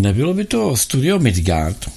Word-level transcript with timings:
Nebylo 0.00 0.34
by 0.34 0.44
to 0.44 0.76
studio 0.76 1.18
Midgard, 1.18 1.90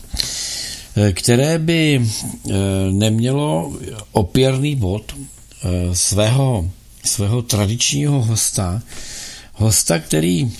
eh, 0.95 1.11
které 1.13 1.59
by 1.59 2.01
eh, 2.01 2.53
nemělo 2.91 3.73
opěrný 4.11 4.75
bod 4.75 5.15
eh, 5.15 5.95
svého, 5.95 6.69
svého 7.05 7.41
tradičního 7.41 8.21
hosta, 8.21 8.81
hosta, 9.53 9.99
který 9.99 10.51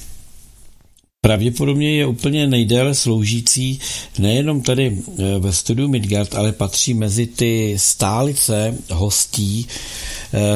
pravděpodobně 1.22 1.98
je 1.98 2.06
úplně 2.06 2.48
nejdéle 2.48 2.96
sloužící 2.96 3.80
nejenom 4.20 4.62
tady 4.62 4.98
ve 5.40 5.54
studiu 5.54 5.88
Midgard, 5.88 6.36
ale 6.36 6.52
patří 6.52 6.94
mezi 6.94 7.28
ty 7.28 7.76
stálice 7.78 8.78
hostí 8.92 9.68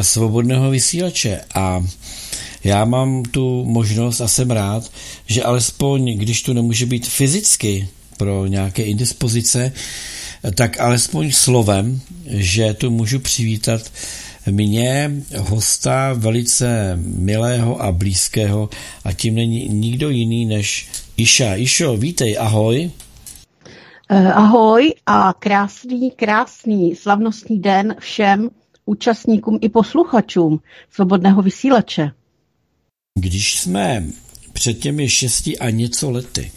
svobodného 0.01 0.69
vysílače. 0.69 1.41
A 1.55 1.83
já 2.63 2.85
mám 2.85 3.23
tu 3.23 3.65
možnost 3.65 4.21
a 4.21 4.27
jsem 4.27 4.51
rád, 4.51 4.91
že 5.25 5.43
alespoň, 5.43 6.17
když 6.17 6.41
tu 6.41 6.53
nemůže 6.53 6.85
být 6.85 7.07
fyzicky 7.07 7.89
pro 8.17 8.45
nějaké 8.45 8.83
indispozice, 8.83 9.73
tak 10.55 10.79
alespoň 10.79 11.31
slovem, 11.31 11.99
že 12.25 12.73
tu 12.73 12.89
můžu 12.89 13.19
přivítat 13.19 13.81
mě, 14.51 15.11
hosta 15.39 16.13
velice 16.13 16.99
milého 17.01 17.81
a 17.81 17.91
blízkého 17.91 18.69
a 19.03 19.13
tím 19.13 19.35
není 19.35 19.69
nikdo 19.69 20.09
jiný 20.09 20.45
než 20.45 20.89
Iša. 21.17 21.55
Išo, 21.55 21.97
vítej, 21.97 22.37
ahoj. 22.37 22.91
Eh, 24.09 24.33
ahoj 24.33 24.93
a 25.05 25.33
krásný, 25.33 26.11
krásný 26.11 26.95
slavnostní 26.95 27.59
den 27.59 27.95
všem 27.99 28.49
účastníkům 28.85 29.59
i 29.61 29.69
posluchačům 29.69 30.59
Svobodného 30.91 31.41
vysílače. 31.41 32.11
Když 33.19 33.59
jsme 33.59 34.05
před 34.53 34.79
těmi 34.79 35.09
šesti 35.09 35.57
a 35.57 35.69
něco 35.69 36.11
lety 36.11 36.51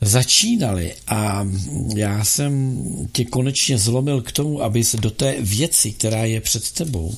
začínali 0.00 0.94
a 1.06 1.48
já 1.96 2.24
jsem 2.24 2.78
tě 3.12 3.24
konečně 3.24 3.78
zlomil 3.78 4.22
k 4.22 4.32
tomu, 4.32 4.62
aby 4.62 4.84
se 4.84 4.96
do 4.96 5.10
té 5.10 5.36
věci, 5.40 5.92
která 5.92 6.24
je 6.24 6.40
před 6.40 6.70
tebou, 6.70 7.14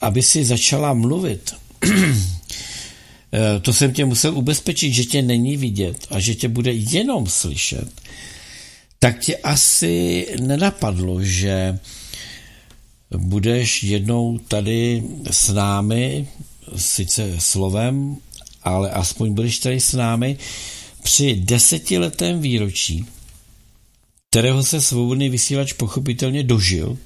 aby 0.00 0.22
si 0.22 0.44
začala 0.44 0.94
mluvit. 0.94 1.54
to 3.62 3.72
jsem 3.72 3.92
tě 3.92 4.04
musel 4.04 4.38
ubezpečit, 4.38 4.92
že 4.92 5.04
tě 5.04 5.22
není 5.22 5.56
vidět 5.56 6.06
a 6.10 6.20
že 6.20 6.34
tě 6.34 6.48
bude 6.48 6.72
jenom 6.72 7.26
slyšet, 7.26 7.88
tak 8.98 9.20
tě 9.20 9.36
asi 9.36 10.26
nenapadlo, 10.40 11.24
že 11.24 11.78
budeš 13.16 13.82
jednou 13.82 14.38
tady 14.38 15.02
s 15.30 15.48
námi 15.52 16.28
sice 16.76 17.34
slovem, 17.38 18.16
ale 18.62 18.90
aspoň 18.90 19.34
budeš 19.34 19.58
tady 19.58 19.80
s 19.80 19.92
námi 19.92 20.38
při 21.02 21.34
desetiletém 21.34 22.40
výročí, 22.40 23.06
kterého 24.30 24.64
se 24.64 24.80
svobodný 24.80 25.28
vysílač 25.28 25.72
pochopitelně 25.72 26.42
dožil, 26.42 26.98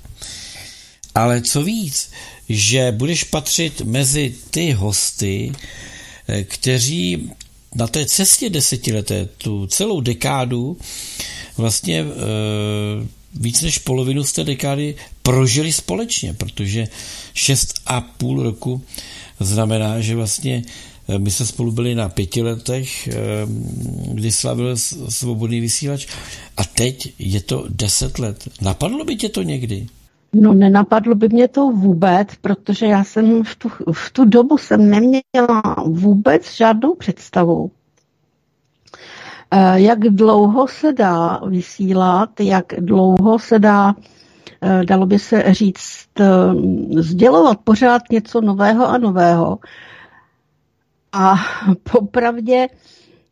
ale 1.14 1.42
co 1.42 1.62
víc, 1.62 2.10
že 2.48 2.92
budeš 2.92 3.24
patřit 3.24 3.80
mezi 3.80 4.34
ty 4.50 4.72
hosty, 4.72 5.52
eh, 6.28 6.44
kteří 6.44 7.30
na 7.74 7.86
té 7.86 8.06
cestě 8.06 8.50
desetileté, 8.50 9.26
tu 9.26 9.66
celou 9.66 10.00
dekádu, 10.00 10.78
vlastně 11.56 12.00
e, 12.00 12.06
víc 13.34 13.62
než 13.62 13.78
polovinu 13.78 14.24
z 14.24 14.32
té 14.32 14.44
dekády 14.44 14.94
prožili 15.22 15.72
společně, 15.72 16.34
protože 16.34 16.88
šest 17.34 17.80
a 17.86 18.00
půl 18.00 18.42
roku 18.42 18.82
znamená, 19.40 20.00
že 20.00 20.16
vlastně 20.16 20.62
eh, 21.08 21.18
my 21.18 21.30
se 21.30 21.46
spolu 21.46 21.72
byli 21.72 21.94
na 21.94 22.08
pěti 22.08 22.42
letech, 22.42 23.08
eh, 23.08 23.14
kdy 24.12 24.32
slavil 24.32 24.76
svobodný 25.08 25.60
vysílač 25.60 26.06
a 26.56 26.64
teď 26.64 27.14
je 27.18 27.40
to 27.40 27.64
deset 27.68 28.18
let. 28.18 28.48
Napadlo 28.60 29.04
by 29.04 29.16
tě 29.16 29.28
to 29.28 29.42
někdy? 29.42 29.86
No 30.32 30.54
nenapadlo 30.54 31.14
by 31.14 31.28
mě 31.28 31.48
to 31.48 31.70
vůbec, 31.70 32.28
protože 32.40 32.86
já 32.86 33.04
jsem 33.04 33.44
v 33.44 33.56
tu, 33.56 33.68
v 33.92 34.10
tu 34.10 34.24
dobu 34.24 34.58
jsem 34.58 34.90
neměla 34.90 35.62
vůbec 35.86 36.56
žádnou 36.56 36.94
představu, 36.94 37.70
eh, 39.50 39.80
jak 39.80 39.98
dlouho 39.98 40.68
se 40.68 40.92
dá 40.92 41.40
vysílat, 41.46 42.40
jak 42.40 42.72
dlouho 42.80 43.38
se 43.38 43.58
dá 43.58 43.94
Eh, 43.94 44.19
dalo 44.84 45.06
by 45.06 45.18
se 45.18 45.54
říct, 45.54 46.08
eh, 46.20 46.26
sdělovat 47.02 47.58
pořád 47.64 48.02
něco 48.10 48.40
nového 48.40 48.88
a 48.88 48.98
nového. 48.98 49.58
A 51.12 51.34
popravdě 51.92 52.68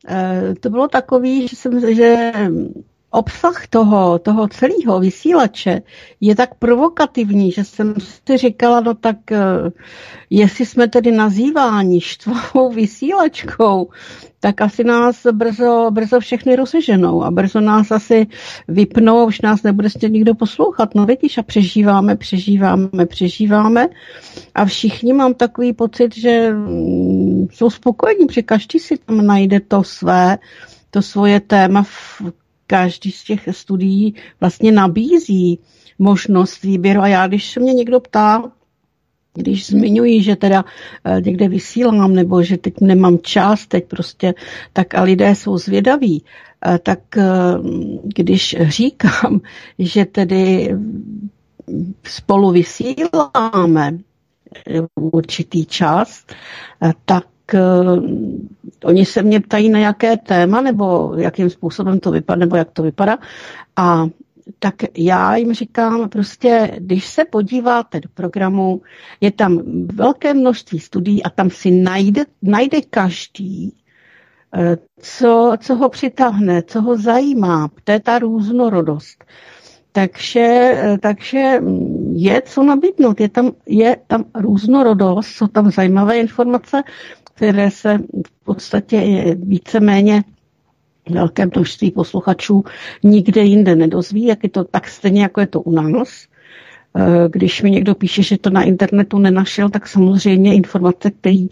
eh, 0.09 0.55
to 0.61 0.71
bylo 0.71 0.89
takový, 0.89 1.49
že 1.49 1.57
jsem, 1.57 1.95
že 1.95 2.33
obsah 3.11 3.67
toho, 3.67 4.19
toho 4.19 4.49
celého 4.49 5.01
vysílače 5.01 5.83
je 6.21 6.35
tak 6.37 6.55
provokativní, 6.55 7.53
že 7.53 7.65
jsem 7.65 7.95
si 8.27 8.37
říkala, 8.37 8.81
no 8.81 8.95
tak 8.95 9.17
jestli 10.31 10.67
jsme 10.67 10.89
tedy 10.89 11.13
nazýváni 11.13 12.01
štvou 12.01 12.73
vysílačkou, 12.73 13.89
tak 14.41 14.61
asi 14.61 14.85
nás 14.85 15.27
brzo, 15.33 15.91
brzo 15.91 16.21
všechny 16.21 16.57
rozseženou 16.57 17.23
a 17.23 17.31
brzo 17.31 17.61
nás 17.61 17.91
asi 17.91 18.27
vypnou 18.69 19.27
už 19.27 19.41
nás 19.41 19.63
nebude 19.63 19.91
stě 19.91 20.09
nikdo 20.09 20.35
poslouchat. 20.35 20.95
No 20.95 21.07
vidíš, 21.07 21.39
a 21.39 21.43
přežíváme, 21.43 22.17
přežíváme, 22.17 23.07
přežíváme 23.07 23.89
a 24.55 24.65
všichni 24.65 25.13
mám 25.13 25.35
takový 25.35 25.73
pocit, 25.73 26.17
že 26.17 26.51
mm, 26.53 27.49
jsou 27.53 27.71
spokojení, 27.71 28.27
protože 28.27 28.43
každý 28.43 28.79
si 28.79 28.97
tam 28.99 29.27
najde 29.27 29.61
to 29.61 29.85
své, 29.85 30.39
to 30.91 31.03
svoje 31.03 31.41
téma 31.41 31.83
v 31.83 32.23
každý 32.69 33.13
z 33.13 33.25
těch 33.25 33.49
studií 33.51 34.15
vlastně 34.41 34.73
nabízí 34.73 35.59
možnost 35.99 36.63
výběru. 36.63 37.01
A 37.01 37.09
já, 37.09 37.27
když 37.27 37.51
se 37.51 37.61
mě 37.61 37.75
někdo 37.75 38.01
ptá, 38.01 38.53
když 39.35 39.67
zmiňuji, 39.67 40.23
že 40.23 40.37
teda 40.37 40.65
eh, 41.05 41.21
někde 41.25 41.49
vysílám 41.49 42.15
nebo 42.15 42.43
že 42.43 42.57
teď 42.57 42.75
nemám 42.81 43.19
čas, 43.19 43.67
teď 43.67 43.89
prostě, 43.89 44.35
tak 44.73 44.95
a 44.95 45.03
lidé 45.03 45.35
jsou 45.35 45.59
zvědaví, 45.59 46.25
eh, 46.67 46.79
tak 46.79 47.17
eh, 47.17 47.25
když 48.03 48.57
říkám, 48.61 49.41
že 49.79 50.05
tedy 50.05 50.77
spolu 52.05 52.51
vysíláme 52.51 53.99
určitý 54.95 55.67
čas, 55.67 56.27
tak 57.05 57.25
oni 58.85 59.05
se 59.05 59.23
mě 59.23 59.41
ptají 59.41 59.69
na 59.69 59.79
jaké 59.79 60.17
téma 60.17 60.61
nebo 60.61 61.15
jakým 61.17 61.51
způsobem 61.51 62.01
to 62.01 62.11
vypadá, 62.11 62.39
nebo 62.39 62.57
jak 62.57 62.71
to 62.71 62.83
vypadá. 62.83 63.19
A 63.77 64.07
tak 64.59 64.75
já 64.99 65.37
jim 65.37 65.55
říkám 65.55 66.09
prostě, 66.09 66.71
když 66.79 67.07
se 67.07 67.25
podíváte 67.25 68.01
do 68.01 68.09
programu, 68.15 68.83
je 69.21 69.33
tam 69.33 69.63
velké 69.95 70.35
množství 70.35 70.81
studií 70.81 71.23
a 71.23 71.31
tam 71.31 71.51
si 71.51 71.71
najde, 71.71 72.25
najde 72.43 72.81
každý, 72.91 73.75
eh, 74.55 74.77
co, 74.99 75.53
co 75.61 75.75
ho 75.75 75.89
přitáhne, 75.89 76.63
co 76.63 76.81
ho 76.81 76.97
zajímá. 76.97 77.71
To 77.85 77.93
je 77.93 78.01
ta 78.01 78.19
různorodost. 78.19 79.25
Takže, 79.93 80.41
eh, 80.41 80.99
takže 80.99 81.61
je 82.13 82.43
co 82.43 82.63
nabídnout. 82.63 83.21
Je 83.21 83.29
tam, 83.29 83.53
je 83.67 83.97
tam 84.07 84.25
různorodost, 84.35 85.27
jsou 85.29 85.47
tam 85.47 85.71
zajímavé 85.71 86.19
informace, 86.19 86.83
které 87.39 87.71
se 87.71 87.99
v 88.27 88.45
podstatě 88.45 89.25
víceméně 89.43 90.25
velké 91.11 91.47
množství 91.47 91.91
posluchačů 91.91 92.65
nikde 93.03 93.43
jinde 93.43 93.77
nedozví, 93.77 94.25
jak 94.25 94.43
je 94.43 94.49
to 94.49 94.65
tak 94.65 94.89
stejně, 94.89 95.23
jako 95.23 95.41
je 95.41 95.47
to 95.47 95.61
u 95.61 95.71
nás. 95.71 96.27
Eh, 96.97 97.29
když 97.29 97.63
mi 97.63 97.71
někdo 97.71 97.95
píše, 97.95 98.23
že 98.23 98.39
to 98.39 98.51
na 98.51 98.63
internetu 98.63 99.19
nenašel, 99.19 99.71
tak 99.71 99.89
samozřejmě 99.89 100.55
informace, 100.55 101.11
který, 101.11 101.49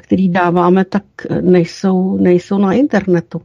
který 0.00 0.28
dáváme, 0.28 0.84
tak 0.84 1.04
nejsou, 1.40 2.16
nejsou 2.16 2.58
na 2.58 2.72
internetu. 2.72 3.40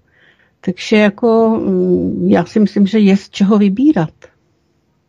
Takže 0.61 0.95
jako 0.97 1.49
mm, 1.49 2.29
já 2.29 2.45
si 2.45 2.59
myslím, 2.59 2.87
že 2.87 2.99
je 2.99 3.17
z 3.17 3.29
čeho 3.29 3.57
vybírat. 3.57 4.13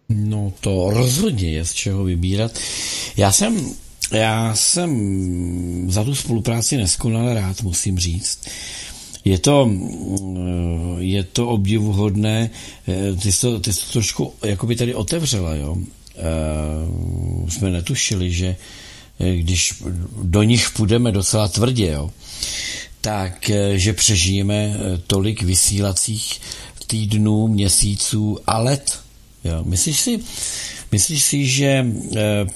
No 0.09 0.53
to 0.61 0.91
rozhodně 0.91 1.51
je 1.51 1.65
z 1.65 1.73
čeho 1.73 2.05
vybírat. 2.05 2.59
Já 3.17 3.33
jsem, 3.33 3.57
já 4.13 4.55
jsem 4.55 5.91
za 5.91 6.05
tu 6.05 6.15
spolupráci 6.15 6.77
neskonale 6.77 7.35
rád, 7.35 7.63
musím 7.63 7.99
říct. 7.99 8.39
Je 9.25 9.39
to, 9.39 9.67
mm, 9.67 10.97
je 10.99 11.25
to 11.25 11.49
obdivuhodné, 11.49 12.51
eh, 12.89 13.17
ty 13.17 13.33
jsi 13.33 13.41
to, 13.41 13.61
ty 13.61 13.73
jsi 13.73 13.87
to 13.87 13.93
trošku 13.93 14.35
jakoby 14.45 14.77
tady 14.77 14.95
otevřela, 14.95 15.55
jo. 15.55 15.77
E, 16.17 17.51
jsme 17.51 17.71
netušili, 17.71 18.33
že 18.33 18.57
eh, 19.21 19.37
když 19.37 19.75
do 20.23 20.43
nich 20.43 20.71
půjdeme 20.71 21.13
docela 21.13 21.49
tvrdě, 21.49 21.87
jo, 21.87 22.11
tak 23.01 23.51
že 23.75 23.93
přežijeme 23.93 24.77
tolik 25.07 25.43
vysílacích 25.43 26.41
týdnů, 26.87 27.49
měsíců 27.49 28.39
a 28.47 28.59
let. 28.59 29.01
Jo. 29.45 29.65
Myslíš 29.65 30.01
si, 30.01 30.21
myslíš 30.93 31.25
si, 31.25 31.47
že 31.47 31.87
e, 32.17 32.47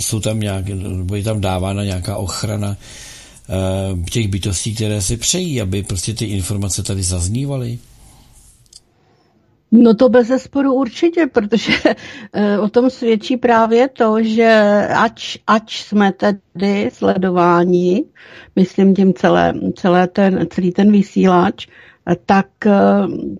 jsou 0.00 0.20
tam 0.20 0.40
nějaké, 0.40 0.74
nebo 0.74 1.16
je 1.16 1.22
tam 1.22 1.40
dávána 1.40 1.84
nějaká 1.84 2.16
ochrana 2.16 2.76
těch 4.10 4.28
bytostí, 4.28 4.74
které 4.74 5.02
si 5.02 5.16
přejí, 5.16 5.60
aby 5.60 5.82
prostě 5.82 6.14
ty 6.14 6.24
informace 6.24 6.82
tady 6.82 7.02
zaznívaly? 7.02 7.78
No 9.76 9.94
to 9.94 10.08
bez 10.08 10.26
zesporu 10.26 10.74
určitě, 10.74 11.26
protože 11.26 11.72
eh, 12.32 12.58
o 12.58 12.68
tom 12.68 12.90
svědčí 12.90 13.36
právě 13.36 13.88
to, 13.88 14.22
že 14.22 14.88
ač, 14.96 15.38
ač 15.46 15.82
jsme 15.82 16.12
tedy 16.12 16.90
sledováni, 16.92 18.04
myslím 18.56 18.94
tím 18.94 19.14
celé, 19.14 19.54
celé 19.76 20.06
ten, 20.08 20.46
celý 20.50 20.72
ten 20.72 20.92
vysílač, 20.92 21.66
tak 22.26 22.46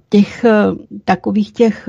těch 0.09 0.45
takových 1.05 1.53
těch 1.53 1.89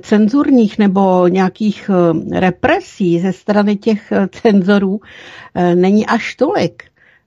cenzurních 0.00 0.78
nebo 0.78 1.28
nějakých 1.28 1.90
represí 2.32 3.20
ze 3.20 3.32
strany 3.32 3.76
těch 3.76 4.12
cenzorů 4.30 5.00
není 5.74 6.06
až 6.06 6.34
tolik. 6.34 6.82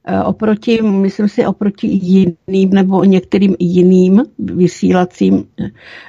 Eh, 0.10 0.24
oproti, 0.24 0.82
myslím 0.82 1.28
si, 1.28 1.46
oproti 1.46 1.88
jiným 1.88 2.70
nebo 2.70 3.04
některým 3.04 3.56
jiným 3.60 4.24
vysílacím, 4.40 5.48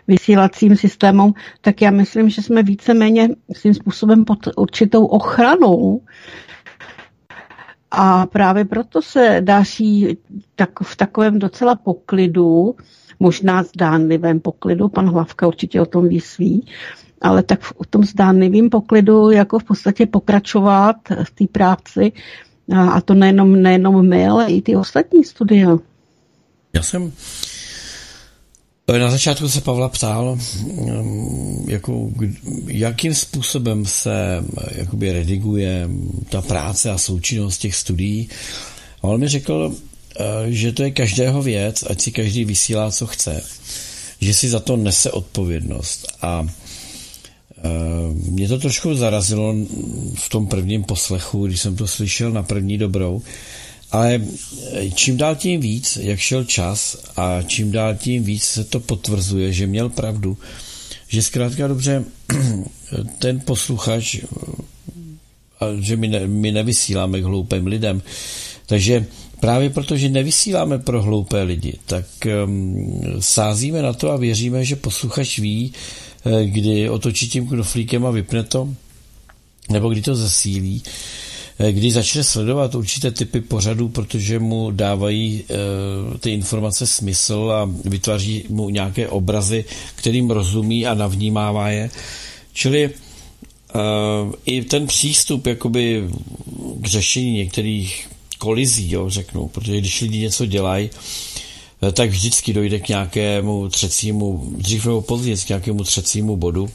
vysílacím 0.09 0.77
systémům, 0.77 1.35
tak 1.61 1.83
já 1.83 1.91
myslím, 1.91 2.31
že 2.31 2.43
jsme 2.43 2.63
víceméně 2.63 3.29
svým 3.53 3.75
způsobem 3.75 4.25
pod 4.25 4.39
určitou 4.57 5.07
ochranou 5.07 6.01
a 7.91 8.27
právě 8.27 8.65
proto 8.65 9.03
se 9.03 9.37
daří 9.41 10.19
tak, 10.57 10.71
v 10.83 10.97
takovém 10.97 11.39
docela 11.39 11.75
poklidu, 11.75 12.77
možná 13.21 13.63
zdánlivém 13.63 14.41
poklidu, 14.41 14.89
pan 14.89 15.09
Hlavka 15.09 15.47
určitě 15.47 15.81
o 15.81 15.87
tom 15.87 16.09
ví 16.09 16.21
ale 17.21 17.43
tak 17.43 17.61
v 17.63 17.87
tom 17.91 18.05
zdánlivém 18.05 18.71
poklidu 18.71 19.31
jako 19.31 19.59
v 19.59 19.65
podstatě 19.65 20.07
pokračovat 20.07 20.97
v 21.25 21.31
té 21.31 21.47
práci, 21.53 22.13
a 22.77 23.01
to 23.01 23.15
nejenom, 23.15 23.63
nejenom 23.63 24.09
my, 24.09 24.29
ale 24.29 24.47
i 24.47 24.63
ty 24.63 24.77
ostatní 24.77 25.25
studia. 25.25 25.79
Já 26.75 26.83
jsem 26.83 27.13
na 28.93 29.11
začátku 29.11 29.49
se 29.49 29.61
Pavla 29.61 29.89
ptal, 29.89 30.39
mm, 30.61 31.65
jako, 31.69 32.11
jakým 32.67 33.15
způsobem 33.15 33.87
se 33.87 34.45
eh, 34.61 34.79
jakoby 34.79 35.13
rediguje 35.13 35.89
ta 36.29 36.43
práce 36.43 36.91
a 36.91 36.99
součinnost 36.99 37.59
těch 37.59 37.75
studií. 37.75 38.29
A 39.03 39.05
on 39.05 39.21
mi 39.21 39.29
řekl, 39.29 39.75
eh, 40.21 40.25
že 40.47 40.73
to 40.73 40.83
je 40.83 40.91
každého 40.91 41.43
věc, 41.43 41.85
ať 41.91 42.01
si 42.01 42.13
každý 42.13 42.45
vysílá, 42.45 42.91
co 42.91 43.07
chce. 43.07 43.43
Že 44.21 44.35
si 44.35 44.49
za 44.49 44.61
to 44.61 44.77
nese 44.77 45.11
odpovědnost. 45.11 46.13
A 46.23 46.47
Eh, 47.65 48.31
mě 48.31 48.49
to 48.49 48.59
trošku 48.59 48.95
zarazilo 48.95 49.55
v 50.15 50.29
tom 50.29 50.47
prvním 50.47 50.85
poslechu, 50.85 51.47
když 51.47 51.61
jsem 51.61 51.77
to 51.77 51.87
slyšel 51.87 52.31
na 52.31 52.43
první 52.43 52.79
dobrou, 52.79 53.23
ale 53.93 54.21
čím 54.95 55.17
dál 55.17 55.37
tím 55.37 55.61
víc, 55.61 55.99
jak 56.03 56.19
šel 56.19 56.45
čas 56.45 56.97
a 57.17 57.43
čím 57.43 57.73
dál 57.73 57.95
tím 57.95 58.25
víc 58.25 58.45
se 58.45 58.65
to 58.65 58.81
potvrzuje, 58.81 59.53
že 59.53 59.67
měl 59.67 59.89
pravdu, 59.89 60.37
že 61.09 61.23
zkrátka 61.23 61.67
dobře 61.67 62.05
ten 63.19 63.41
posluchač, 63.41 64.15
eh, 64.15 64.27
že 65.81 65.97
my, 65.97 66.09
ne, 66.09 66.27
my 66.27 66.53
nevysíláme 66.53 67.21
k 67.21 67.25
hloupým 67.25 67.67
lidem, 67.67 68.03
takže 68.67 69.07
právě 69.41 69.71
protože 69.71 70.09
nevysíláme 70.09 70.79
pro 70.79 71.03
hloupé 71.03 71.43
lidi, 71.43 71.75
tak 71.87 72.07
um, 72.45 73.01
sázíme 73.21 73.83
na 73.83 73.93
to 73.93 74.11
a 74.11 74.17
věříme, 74.17 74.65
že 74.65 74.77
posluchač 74.77 75.39
ví, 75.39 75.73
Eh, 76.27 76.47
kdy 76.47 76.91
otočí 76.91 77.29
tím 77.29 77.49
knoflíkem 77.49 78.07
a 78.07 78.11
vypne 78.11 78.43
to, 78.43 78.75
nebo 79.71 79.89
kdy 79.89 80.03
to 80.03 80.15
zesílí, 80.15 80.83
eh, 81.59 81.73
kdy 81.73 81.91
začne 81.91 82.25
sledovat 82.25 82.75
určité 82.75 83.11
typy 83.11 83.41
pořadů, 83.41 83.89
protože 83.89 84.39
mu 84.39 84.71
dávají 84.71 85.45
eh, 85.51 86.19
ty 86.19 86.31
informace 86.31 86.87
smysl 86.87 87.53
a 87.55 87.71
vytváří 87.85 88.45
mu 88.49 88.69
nějaké 88.69 89.09
obrazy, 89.09 89.65
kterým 89.95 90.31
rozumí 90.31 90.87
a 90.87 90.95
navnímává 90.95 91.69
je. 91.69 91.91
Čili 92.53 92.91
i 94.47 94.63
ten 94.63 94.87
přístup 94.87 95.47
jakoby 95.47 96.09
k 96.81 96.87
řešení 96.87 97.33
některých 97.33 98.09
kolizí, 98.39 98.91
jo, 98.91 99.11
řeknu, 99.11 99.49
protože 99.49 99.79
když 99.79 100.01
lidi 100.01 100.19
něco 100.19 100.47
dělají, 100.47 100.91
Eh, 101.83 101.93
tak 101.93 102.11
vždycky 102.11 102.53
dojde 102.53 102.81
k 102.81 102.89
nějakému 102.89 103.69
třecímu, 103.69 104.53
dřív 104.57 104.87
nebo 104.87 105.03
později 105.03 105.37
k 105.37 105.49
nějakému 105.49 105.85
třecímu 105.85 106.37
bodu. 106.37 106.71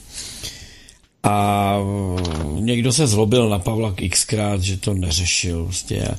A 1.23 1.77
někdo 2.59 2.93
se 2.93 3.07
zlobil 3.07 3.49
na 3.49 3.59
Pavla 3.59 3.95
xkrát, 4.09 4.61
že 4.61 4.77
to 4.77 4.93
neřešil 4.93 5.63
prostě 5.63 6.03
a, 6.03 6.17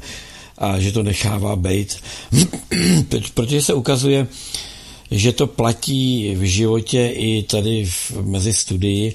a 0.59 0.81
že 0.81 0.93
to 0.93 1.03
nechává 1.03 1.57
být. 1.57 1.97
Protože 3.35 3.63
se 3.63 3.75
ukazuje, 3.75 4.27
že 5.11 5.33
to 5.33 5.47
platí 5.47 6.35
v 6.35 6.43
životě 6.43 7.13
i 7.15 7.43
tady 7.43 7.85
v, 7.85 8.13
mezi 8.23 8.53
studii, 8.53 9.15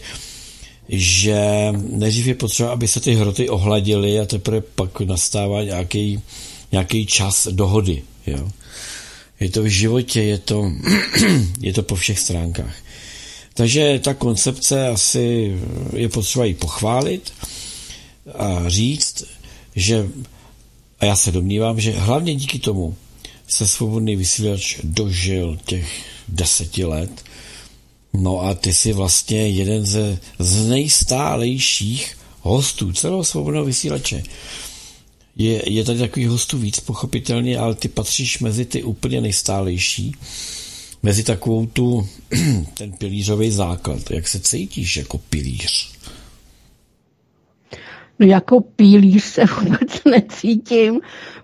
že 0.90 1.40
nejdřív 1.72 2.28
je 2.28 2.36
potřeba, 2.36 2.72
aby 2.72 2.88
se 2.88 3.00
ty 3.00 3.16
hroty 3.16 3.50
ohladily 3.50 4.20
a 4.20 4.26
teprve 4.26 4.62
pak 4.62 5.02
nastává 5.02 5.64
nějaký, 5.64 6.22
nějaký 6.72 7.06
čas 7.06 7.48
dohody. 7.52 8.04
Jo. 8.28 8.50
Je 9.40 9.50
to 9.50 9.64
v 9.64 9.68
životě, 9.68 10.22
je 10.22 10.38
to, 10.38 10.72
je 11.62 11.74
to 11.74 11.84
po 11.84 11.96
všech 11.96 12.20
stránkách. 12.20 12.76
Takže 13.60 14.00
ta 14.04 14.14
koncepce 14.14 14.88
asi 14.88 15.58
je 15.94 16.10
potřeba 16.10 16.46
ji 16.46 16.54
pochválit 16.54 17.34
a 18.36 18.64
říct, 18.70 19.24
že, 19.76 20.08
a 21.00 21.06
já 21.06 21.16
se 21.16 21.32
domnívám, 21.32 21.80
že 21.80 21.92
hlavně 21.92 22.36
díky 22.36 22.60
tomu 22.60 22.96
se 23.48 23.68
svobodný 23.68 24.16
vysílač 24.16 24.80
dožil 24.84 25.58
těch 25.66 26.02
deseti 26.28 26.86
let, 26.86 27.24
no 28.14 28.42
a 28.42 28.54
ty 28.54 28.74
jsi 28.74 28.94
vlastně 28.94 29.50
jeden 29.50 29.86
ze 29.86 30.20
z 30.40 30.68
nejstálejších 30.68 32.18
hostů 32.42 32.94
celého 32.94 33.24
svobodného 33.24 33.66
vysílače. 33.66 34.24
Je, 35.36 35.72
je 35.72 35.84
tady 35.84 36.00
takových 36.00 36.30
hostů 36.30 36.58
víc, 36.58 36.80
pochopitelně, 36.80 37.58
ale 37.58 37.76
ty 37.76 37.88
patříš 37.88 38.40
mezi 38.40 38.66
ty 38.66 38.84
úplně 38.84 39.22
nejstálejší, 39.22 40.16
mezi 41.04 41.24
takovou 41.24 41.66
tu, 41.66 42.08
ten 42.74 42.92
pilířový 42.92 43.52
základ. 43.52 44.12
Jak 44.12 44.28
se 44.28 44.40
cítíš 44.40 44.98
jako 44.98 45.18
pilíř? 45.18 45.92
No 48.20 48.28
jako 48.28 48.62
pilíř 48.62 49.24
se 49.24 49.46
vůbec 49.62 50.04
necítím, 50.06 51.02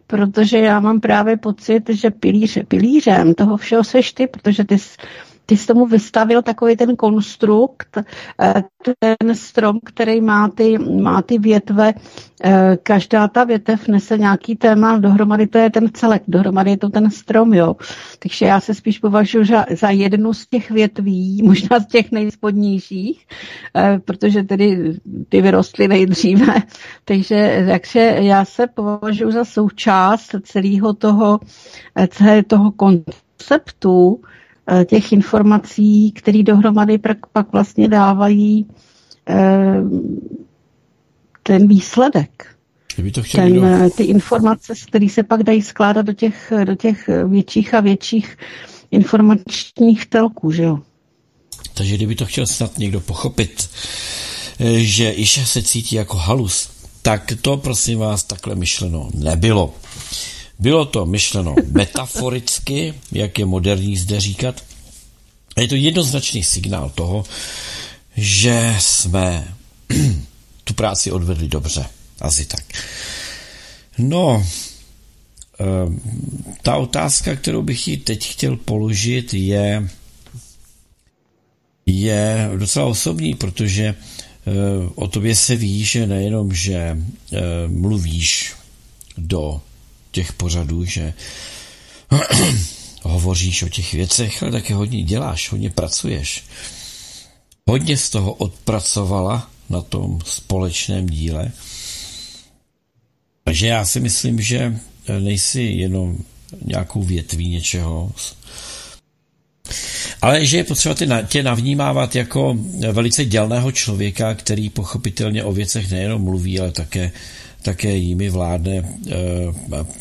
protože 0.07 0.57
já 0.57 0.79
mám 0.79 0.99
právě 0.99 1.37
pocit, 1.37 1.89
že 1.89 2.11
pilíř, 2.11 2.57
pilířem 2.67 3.33
toho 3.33 3.57
všeho 3.57 3.83
seš 3.83 4.13
ty, 4.13 4.27
protože 4.27 4.63
ty 4.63 4.79
jsi 4.79 4.97
ty 5.45 5.57
jsi 5.57 5.67
tomu 5.67 5.85
vystavil 5.85 6.41
takový 6.41 6.75
ten 6.75 6.95
konstrukt, 6.95 7.97
eh, 8.41 8.63
ten 9.19 9.35
strom, 9.35 9.79
který 9.85 10.21
má 10.21 10.49
ty, 10.49 10.77
má 10.77 11.21
ty 11.21 11.39
větve, 11.39 11.93
eh, 12.43 12.77
každá 12.83 13.27
ta 13.27 13.43
větev 13.43 13.87
nese 13.87 14.17
nějaký 14.17 14.55
téma, 14.55 14.97
dohromady 14.97 15.47
to 15.47 15.57
je 15.57 15.69
ten 15.69 15.89
celek, 15.93 16.23
dohromady 16.27 16.71
je 16.71 16.77
to 16.77 16.89
ten 16.89 17.11
strom, 17.11 17.53
jo. 17.53 17.75
Takže 18.19 18.45
já 18.45 18.59
se 18.59 18.73
spíš 18.73 18.99
považuji 18.99 19.45
za, 19.45 19.65
za 19.71 19.89
jednu 19.89 20.33
z 20.33 20.47
těch 20.47 20.71
větví, 20.71 21.41
možná 21.45 21.79
z 21.79 21.85
těch 21.85 22.11
nejspodnějších, 22.11 23.27
eh, 23.75 23.99
protože 24.05 24.43
tedy 24.43 24.99
ty 25.29 25.41
vyrostly 25.41 25.87
nejdříve. 25.87 26.53
Takže, 27.05 27.65
takže 27.71 27.99
já 27.99 28.45
se 28.45 28.67
považuji 28.67 29.31
za 29.31 29.45
součást 29.45 30.35
celého 30.43 30.93
toho, 30.93 31.39
celého 32.09 32.43
toho 32.43 32.71
konceptu, 32.71 34.21
Eh, 34.25 34.44
těch 34.85 35.11
informací, 35.11 36.11
které 36.11 36.43
dohromady 36.43 36.97
pak 37.31 37.51
vlastně 37.51 37.87
dávají 37.87 38.65
eh, 39.29 39.81
ten 41.43 41.67
výsledek. 41.67 42.55
To 43.13 43.21
ten, 43.31 43.51
kdo... 43.51 43.65
Eh, 43.65 43.89
ty 43.89 44.03
informace, 44.03 44.73
které 44.87 45.09
se 45.09 45.23
pak 45.23 45.43
dají 45.43 45.61
skládat 45.61 46.01
do 46.01 46.13
těch, 46.13 46.53
do 46.63 46.75
těch 46.75 47.09
větších 47.27 47.73
a 47.73 47.79
větších 47.79 48.37
informačních 48.91 50.05
telků, 50.05 50.51
že 50.51 50.63
jo? 50.63 50.79
Takže 51.73 51.95
kdyby 51.95 52.15
to 52.15 52.25
chtěl 52.25 52.47
snad 52.47 52.77
někdo 52.77 53.01
pochopit, 53.01 53.69
že 54.77 55.11
Iša 55.11 55.45
se 55.45 55.63
cítí 55.63 55.95
jako 55.95 56.17
halus, 56.17 56.69
tak 57.01 57.33
to 57.41 57.57
prosím 57.57 57.99
vás 57.99 58.23
takhle 58.23 58.55
myšleno 58.55 59.09
nebylo. 59.13 59.73
Bylo 60.59 60.85
to 60.85 61.05
myšleno 61.05 61.55
metaforicky, 61.71 62.93
jak 63.11 63.39
je 63.39 63.45
moderní 63.45 63.97
zde 63.97 64.19
říkat. 64.19 64.63
A 65.55 65.61
je 65.61 65.67
to 65.67 65.75
jednoznačný 65.75 66.43
signál 66.43 66.91
toho, 66.95 67.23
že 68.17 68.75
jsme 68.79 69.55
tu 70.63 70.73
práci 70.73 71.11
odvedli 71.11 71.47
dobře. 71.47 71.85
Asi 72.21 72.45
tak. 72.45 72.63
No, 73.97 74.45
ehm, 75.59 75.99
ta 76.61 76.75
otázka, 76.75 77.35
kterou 77.35 77.61
bych 77.61 77.87
ji 77.87 77.97
teď 77.97 78.27
chtěl 78.27 78.55
položit, 78.55 79.33
je, 79.33 79.89
je 81.85 82.49
docela 82.57 82.85
osobní, 82.85 83.35
protože 83.35 83.85
eh, 83.85 84.51
o 84.95 85.07
tobě 85.07 85.35
se 85.35 85.55
ví, 85.55 85.85
že 85.85 86.07
nejenom, 86.07 86.53
že 86.53 86.75
eh, 86.75 86.97
mluvíš 87.67 88.53
do 89.17 89.61
těch 90.15 90.33
pořadů, 90.33 90.85
že 90.85 91.13
hovoříš 93.01 93.63
o 93.63 93.69
těch 93.69 93.93
věcech, 93.93 94.43
ale 94.43 94.51
také 94.51 94.73
hodně 94.73 95.03
děláš, 95.03 95.51
hodně 95.51 95.69
pracuješ. 95.69 96.43
Hodně 97.67 97.97
z 97.97 98.09
toho 98.09 98.33
odpracovala 98.33 99.49
na 99.69 99.81
tom 99.81 100.19
společném 100.25 101.05
díle. 101.09 101.51
Takže 103.43 103.67
já 103.67 103.85
si 103.85 103.99
myslím, 103.99 104.41
že 104.41 104.79
nejsi 105.19 105.61
jenom 105.61 106.17
nějakou 106.65 107.03
větví 107.03 107.49
něčeho, 107.49 108.11
ale 110.21 110.45
že 110.45 110.57
je 110.57 110.63
potřeba 110.63 110.95
tě, 110.95 111.07
tě 111.27 111.43
navnímávat 111.43 112.15
jako 112.15 112.57
velice 112.91 113.25
dělného 113.25 113.71
člověka, 113.71 114.33
který 114.33 114.69
pochopitelně 114.69 115.43
o 115.43 115.51
věcech 115.51 115.91
nejenom 115.91 116.21
mluví, 116.21 116.59
ale 116.59 116.71
také, 116.71 117.11
také 117.65 117.97
jimi 117.97 118.29
vládne, 118.29 118.77
eh, 118.77 119.15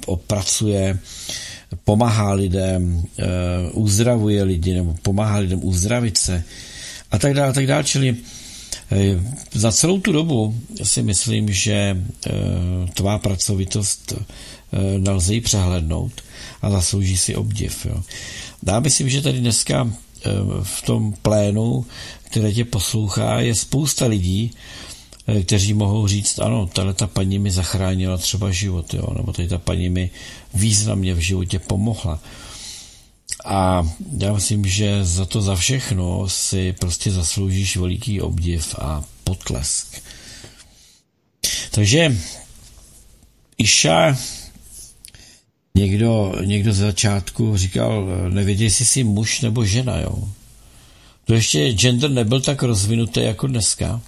opracuje, 0.07 0.99
pomáhá 1.85 2.33
lidem, 2.37 3.01
eh, 3.01 3.25
uzdravuje 3.73 4.43
lidi 4.43 4.75
nebo 4.75 4.95
pomáhá 5.03 5.39
lidem 5.39 5.65
uzdravit 5.65 6.19
se 6.19 6.45
a 7.11 7.19
tak 7.19 7.35
dále, 7.35 7.49
a 7.49 7.53
tak 7.53 7.67
dále. 7.67 7.85
Čili 7.85 8.09
eh, 8.13 9.17
za 9.57 9.73
celou 9.73 10.01
tu 10.01 10.13
dobu 10.13 10.53
si 10.83 11.03
myslím, 11.03 11.53
že 11.53 11.97
tvá 12.95 13.19
pracovitost 13.19 14.13
nelze 14.99 15.35
ji 15.35 15.41
přehlednout 15.41 16.13
a 16.63 16.71
zaslouží 16.71 17.17
si 17.17 17.35
obdiv. 17.35 17.87
Jo. 17.87 18.03
Já 18.67 18.81
myslím, 18.81 19.09
že 19.09 19.23
tady 19.23 19.41
dneska 19.41 19.91
v 20.63 20.83
tom 20.83 21.15
plénu, 21.23 21.87
které 22.27 22.53
tě 22.53 22.65
poslouchá, 22.65 23.41
je 23.41 23.55
spousta 23.55 24.07
lidí, 24.07 24.51
kteří 25.43 25.75
mohou 25.75 26.09
říct, 26.09 26.39
ano, 26.39 26.67
tahle 26.67 26.95
ta 26.95 27.07
paní 27.07 27.39
mi 27.39 27.51
zachránila 27.51 28.17
třeba 28.17 28.51
život, 28.51 28.95
jo, 28.95 29.07
nebo 29.17 29.33
tady 29.33 29.49
ta 29.49 29.59
paní 29.59 29.89
mi 29.89 30.11
významně 30.55 31.15
v 31.15 31.19
životě 31.19 31.59
pomohla. 31.59 32.21
A 33.45 33.89
já 34.19 34.33
myslím, 34.33 34.67
že 34.67 35.05
za 35.05 35.25
to 35.25 35.41
za 35.41 35.57
všechno 35.57 36.29
si 36.29 36.73
prostě 36.73 37.11
zasloužíš 37.11 37.77
veliký 37.77 38.21
obdiv 38.21 38.75
a 38.79 39.05
potlesk. 39.25 40.03
Takže 41.71 42.17
Iša 43.59 44.17
Někdo, 45.77 46.33
někdo 46.45 46.73
z 46.73 46.77
začátku 46.77 47.57
říkal, 47.57 48.07
nevěděl, 48.29 48.65
jestli 48.65 48.85
jsi 48.85 49.05
muž 49.05 49.41
nebo 49.41 49.65
žena, 49.65 50.01
jo. 50.01 50.29
To 51.25 51.35
ještě 51.35 51.73
gender 51.73 52.11
nebyl 52.11 52.41
tak 52.41 52.63
rozvinutý 52.63 53.21
jako 53.21 53.47
dneska, 53.47 54.01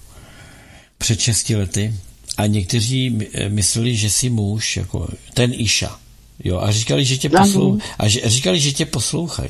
před 1.07 1.19
6 1.19 1.49
lety. 1.49 1.93
A 2.37 2.45
někteří 2.45 3.19
mysleli, 3.47 3.95
že 3.95 4.09
jsi 4.09 4.29
muž, 4.29 4.77
jako 4.77 5.07
ten 5.33 5.53
Iša. 5.53 5.99
Jo, 6.43 6.59
a 6.59 6.71
říkali, 6.71 7.05
že 7.05 7.17
tě, 7.17 7.29
poslou, 7.29 7.79
a 7.99 8.07
že, 8.07 8.21
říkali, 8.25 8.59
že 8.59 8.71
tě 8.71 8.85
poslouchají. 8.85 9.49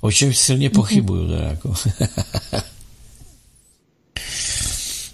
O 0.00 0.12
čem 0.12 0.34
silně 0.34 0.70
pochybuju. 0.70 1.28
Teda, 1.28 1.48
jako. 1.48 1.74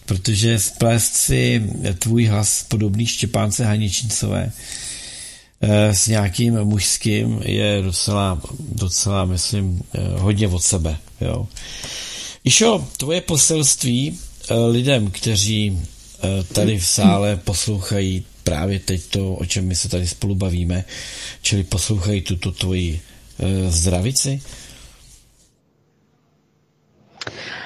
Protože 0.06 0.58
splést 0.58 1.14
si 1.14 1.62
tvůj 1.98 2.24
hlas 2.24 2.62
podobný 2.68 3.06
Štěpánce 3.06 3.64
Haničincové 3.64 4.52
Eh, 5.64 5.94
s 5.94 6.06
nějakým 6.06 6.64
mužským 6.64 7.42
je 7.44 7.82
docela, 7.82 8.40
docela 8.58 9.24
myslím, 9.24 9.82
eh, 9.94 10.00
hodně 10.18 10.48
od 10.48 10.62
sebe. 10.62 10.96
Jo. 11.20 11.48
Išo, 12.44 12.88
tvoje 12.96 13.20
poselství 13.20 14.18
eh, 14.18 14.31
lidem, 14.70 15.10
kteří 15.10 15.78
tady 16.52 16.78
v 16.78 16.86
sále 16.86 17.36
poslouchají 17.36 18.24
právě 18.44 18.78
teď 18.80 19.02
to, 19.06 19.34
o 19.34 19.44
čem 19.46 19.66
my 19.66 19.74
se 19.74 19.88
tady 19.88 20.08
spolu 20.08 20.34
bavíme, 20.34 20.84
čili 21.42 21.64
poslouchají 21.64 22.20
tuto 22.22 22.52
tvoji 22.52 23.00
zdravici, 23.68 24.40
Eh, 27.26 27.61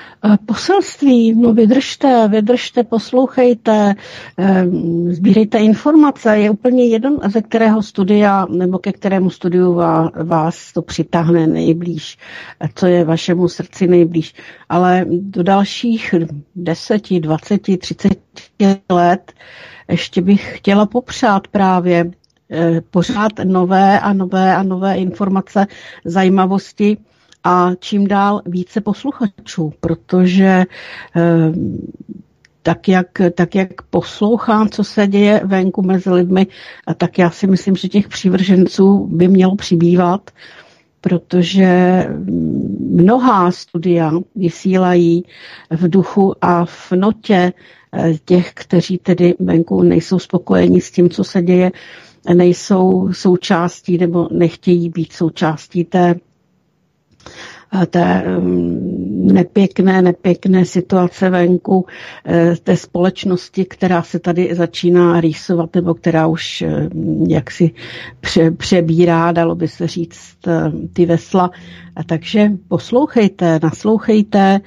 poselství, 0.46 1.34
no 1.34 1.52
vydržte, 1.54 2.28
vydržte, 2.28 2.84
poslouchejte, 2.84 3.94
eh, 4.38 4.66
sbírejte 5.10 5.58
informace, 5.58 6.38
je 6.38 6.50
úplně 6.50 6.86
jedno, 6.86 7.18
ze 7.28 7.42
kterého 7.42 7.82
studia 7.82 8.46
nebo 8.50 8.78
ke 8.78 8.92
kterému 8.92 9.30
studiu 9.30 9.80
vás 10.24 10.72
to 10.72 10.82
přitáhne 10.82 11.46
nejblíž, 11.46 12.18
co 12.74 12.86
je 12.86 13.04
vašemu 13.04 13.48
srdci 13.48 13.86
nejblíž. 13.86 14.34
Ale 14.68 15.06
do 15.10 15.42
dalších 15.42 16.14
10, 16.56 17.20
20, 17.20 17.62
30 17.78 18.12
let 18.92 19.32
ještě 19.90 20.22
bych 20.22 20.56
chtěla 20.58 20.86
popřát 20.86 21.48
právě 21.48 22.10
eh, 22.50 22.80
pořád 22.90 23.32
nové 23.44 24.00
a 24.00 24.12
nové 24.12 24.56
a 24.56 24.62
nové 24.62 24.96
informace, 24.96 25.66
zajímavosti, 26.04 26.96
a 27.46 27.70
čím 27.78 28.06
dál 28.06 28.42
více 28.46 28.80
posluchačů, 28.80 29.72
protože 29.80 30.64
eh, 31.16 31.52
tak 32.62 32.88
jak, 32.88 33.06
tak 33.34 33.54
jak 33.54 33.82
poslouchám, 33.82 34.68
co 34.68 34.84
se 34.84 35.06
děje 35.06 35.40
venku 35.44 35.82
mezi 35.82 36.10
lidmi, 36.10 36.46
a 36.86 36.94
tak 36.94 37.18
já 37.18 37.30
si 37.30 37.46
myslím, 37.46 37.76
že 37.76 37.88
těch 37.88 38.08
přívrženců 38.08 39.06
by 39.06 39.28
mělo 39.28 39.56
přibývat, 39.56 40.30
protože 41.00 42.04
mnohá 42.90 43.50
studia 43.50 44.12
vysílají 44.34 45.24
v 45.70 45.88
duchu 45.90 46.34
a 46.40 46.64
v 46.64 46.92
notě 46.92 47.52
eh, 47.92 48.12
těch, 48.24 48.52
kteří 48.54 48.98
tedy 48.98 49.34
venku 49.38 49.82
nejsou 49.82 50.18
spokojeni 50.18 50.80
s 50.80 50.90
tím, 50.90 51.10
co 51.10 51.24
se 51.24 51.42
děje, 51.42 51.72
nejsou 52.34 53.12
součástí 53.12 53.98
nebo 53.98 54.28
nechtějí 54.32 54.88
být 54.88 55.12
součástí 55.12 55.84
té 55.84 56.14
té 57.86 58.38
mm, 58.38 59.26
nepěkné, 59.32 60.02
nepěkné 60.02 60.64
situace 60.64 61.30
venku, 61.30 61.86
eh, 62.24 62.54
té 62.62 62.76
společnosti, 62.76 63.64
která 63.64 64.02
se 64.02 64.18
tady 64.18 64.54
začíná 64.54 65.20
rýsovat, 65.20 65.74
nebo 65.74 65.94
která 65.94 66.26
už 66.26 66.62
eh, 66.62 66.88
jaksi 67.28 67.70
pře, 68.20 68.50
přebírá, 68.50 69.32
dalo 69.32 69.54
by 69.54 69.68
se 69.68 69.86
říct, 69.86 70.36
eh, 70.48 70.72
ty 70.92 71.06
vesla. 71.06 71.50
A 71.96 72.04
takže 72.04 72.50
poslouchejte, 72.68 73.60
naslouchejte, 73.62 74.60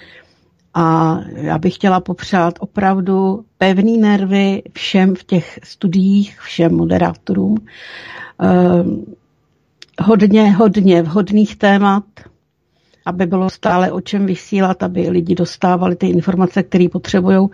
a 0.74 1.20
já 1.36 1.58
bych 1.58 1.75
chtěla 1.75 2.00
popřát 2.00 2.54
opravdu 2.60 3.46
pevný 3.58 3.98
nervy 3.98 4.63
všem 4.74 5.16
v 5.16 5.24
těch 5.24 5.60
studiích, 5.63 6.39
všem 6.39 6.75
moderátorům. 6.75 7.58
hodně, 10.01 10.51
hodně 10.51 11.01
vhodných 11.01 11.56
témat, 11.56 12.04
aby 13.10 13.25
bylo 13.25 13.50
stále 13.50 13.92
o 13.92 14.01
čem 14.01 14.25
vysílat, 14.25 14.84
aby 14.84 15.10
lidi 15.10 15.36
dostávali 15.36 15.96
ty 15.96 16.08
informace, 16.08 16.63
které 16.63 16.89
potřebují. 16.92 17.48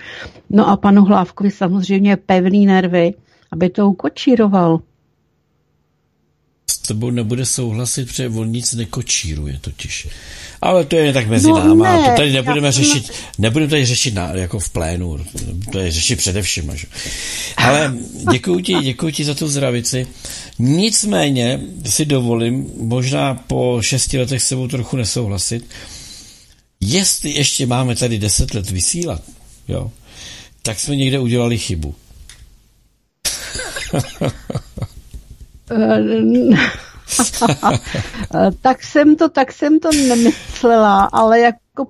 No 0.50 0.70
a 0.70 0.78
panu 0.78 1.04
Hlávkovi 1.06 1.52
samozřejmě 1.52 2.18
pevný 2.18 2.66
nervy, 2.66 3.14
aby 3.52 3.70
to 3.70 3.90
ukočíroval. 3.90 4.80
S 6.86 6.88
tebou 6.88 7.10
nebude 7.10 7.46
souhlasit, 7.46 8.06
protože 8.08 8.30
on 8.30 8.52
nic 8.52 8.74
nekočíruje 8.74 9.58
totiž. 9.62 10.08
Ale 10.62 10.86
to 10.86 10.96
je 10.96 11.14
tak 11.14 11.28
mezi 11.28 11.48
no 11.48 11.60
náma. 11.60 11.98
Ne, 11.98 12.10
to 12.10 12.16
tady 12.16 12.32
nebudeme 12.32 12.72
řešit, 12.72 13.12
nebudeme 13.38 13.70
tady 13.70 13.86
řešit 13.86 14.14
na, 14.14 14.30
jako 14.34 14.60
v 14.60 14.70
plénu. 14.70 15.26
To 15.72 15.80
je 15.80 15.92
řešit 15.92 16.16
především. 16.16 16.72
Že? 16.76 16.88
Ale 17.58 17.94
děkuji 18.32 18.60
ti, 18.60 18.74
děkuji 18.74 19.14
ti 19.14 19.26
za 19.26 19.34
tu 19.34 19.48
zdravici. 19.48 20.08
Nicméně 20.60 21.60
si 21.86 22.06
dovolím, 22.06 22.72
možná 22.78 23.34
po 23.34 23.82
šesti 23.82 24.18
letech 24.18 24.42
s 24.42 24.48
sebou 24.48 24.68
trochu 24.68 24.98
nesouhlasit, 24.98 25.66
jestli 26.82 27.32
ještě 27.32 27.66
máme 27.66 27.96
tady 27.96 28.20
deset 28.20 28.54
let 28.54 28.72
vysílat, 28.72 29.22
jo, 29.68 29.92
tak 30.62 30.80
jsme 30.80 30.96
někde 30.96 31.20
udělali 31.20 31.58
chybu. 31.58 31.96
tak 38.62 38.84
jsem 38.84 39.16
to, 39.16 39.30
tak 39.30 39.52
jsem 39.52 39.80
to 39.80 39.90
nemyslela, 40.08 41.04
ale 41.04 41.40
jako 41.40 41.88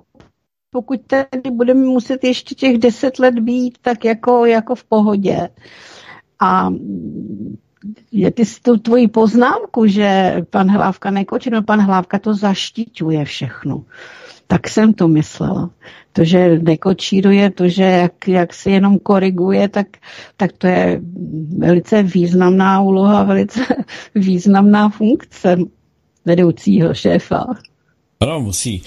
pokud 0.70 1.02
tady 1.08 1.52
budeme 1.52 1.86
muset 1.86 2.24
ještě 2.24 2.56
těch 2.56 2.78
deset 2.78 3.20
let 3.20 3.40
být, 3.40 3.78
tak 3.82 4.06
jako, 4.06 4.46
jako 4.46 4.76
v 4.76 4.84
pohodě. 4.84 5.50
A 6.40 6.70
je 8.12 8.32
ty 8.32 8.44
tu 8.62 8.78
tvoji 8.78 9.08
poznámku, 9.08 9.88
že 9.88 10.36
pan 10.50 10.70
Hlávka 10.70 11.12
nekočí, 11.12 11.50
no 11.50 11.64
pan 11.64 11.80
Hlávka 11.80 12.20
to 12.20 12.34
zaštiťuje 12.34 13.26
všechno. 13.26 13.84
Tak 14.48 14.70
jsem 14.70 14.94
to 14.94 15.08
myslela. 15.08 15.70
To, 16.14 16.24
že 16.24 16.60
nekočíruje, 16.60 17.50
to, 17.50 17.70
že 17.70 17.84
jak, 17.84 18.28
jak 18.28 18.54
si 18.54 18.72
jenom 18.72 19.00
koriguje, 19.00 19.68
tak, 19.68 19.88
tak 20.38 20.52
to 20.52 20.68
je 20.68 21.02
velice 21.58 22.04
významná 22.04 22.82
úloha, 22.82 23.24
velice 23.24 23.66
významná 24.16 24.90
funkce 24.90 25.58
vedoucího 26.26 26.94
šéfa. 26.94 27.46
Ano, 28.20 28.40
musí, 28.42 28.84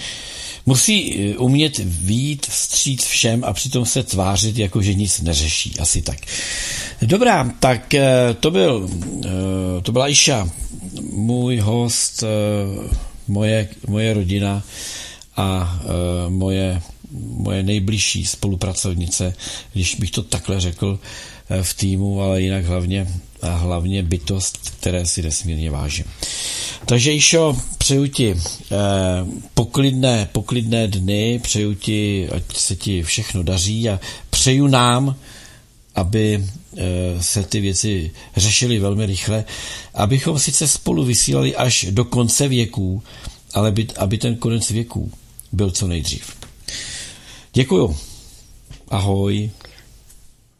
Musí 0.68 1.14
eh, 1.14 1.38
umět 1.38 1.78
výjít 1.78 2.46
vstříc 2.46 3.04
všem 3.04 3.44
a 3.44 3.52
přitom 3.52 3.86
se 3.86 4.02
tvářit, 4.02 4.58
jako 4.58 4.82
že 4.82 4.94
nic 4.94 5.20
neřeší. 5.20 5.74
Asi 5.80 6.02
tak. 6.02 6.18
Dobrá, 7.02 7.52
tak 7.60 7.94
eh, 7.94 8.34
to 8.40 8.50
byl, 8.50 8.90
eh, 9.24 9.28
to 9.82 9.92
byla 9.92 10.08
Iša, 10.08 10.48
můj 11.12 11.58
host, 11.58 12.24
moje, 13.28 13.68
moje 13.86 14.14
rodina 14.14 14.62
a 15.38 15.80
moje, 16.28 16.82
moje 17.20 17.62
nejbližší 17.62 18.26
spolupracovnice, 18.26 19.34
když 19.72 19.94
bych 19.94 20.10
to 20.10 20.22
takhle 20.22 20.60
řekl 20.60 20.98
v 21.62 21.74
týmu, 21.74 22.22
ale 22.22 22.42
jinak 22.42 22.64
hlavně, 22.64 23.06
a 23.42 23.54
hlavně 23.54 24.02
bytost, 24.02 24.70
které 24.70 25.06
si 25.06 25.22
nesmírně 25.22 25.70
vážím. 25.70 26.04
Takže 26.86 27.12
Išo, 27.14 27.56
přeju 27.78 28.06
ti 28.06 28.34
eh, 28.34 28.76
poklidné, 29.54 30.28
poklidné 30.32 30.88
dny, 30.88 31.40
přeju 31.42 31.74
ti, 31.74 32.28
ať 32.28 32.42
se 32.56 32.76
ti 32.76 33.02
všechno 33.02 33.42
daří 33.42 33.88
a 33.88 34.00
přeju 34.30 34.66
nám, 34.66 35.16
aby 35.94 36.44
eh, 36.76 36.82
se 37.22 37.42
ty 37.42 37.60
věci 37.60 38.10
řešily 38.36 38.78
velmi 38.78 39.06
rychle, 39.06 39.44
abychom 39.94 40.38
sice 40.38 40.68
spolu 40.68 41.04
vysílali 41.04 41.56
až 41.56 41.86
do 41.90 42.04
konce 42.04 42.48
věků, 42.48 43.02
ale 43.54 43.72
by, 43.72 43.86
aby 43.96 44.18
ten 44.18 44.36
konec 44.36 44.70
věků 44.70 45.10
byl 45.52 45.70
co 45.70 45.86
nejdřív. 45.86 46.36
Děkuju. 47.52 47.96
Ahoj. 48.88 49.50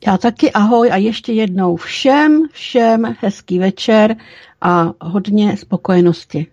Já 0.06 0.18
taky 0.18 0.52
ahoj 0.52 0.90
a 0.92 0.96
ještě 0.96 1.32
jednou 1.32 1.76
všem, 1.76 2.48
všem 2.52 3.16
hezký 3.20 3.58
večer 3.58 4.16
a 4.60 4.92
hodně 5.00 5.56
spokojenosti. 5.56 6.46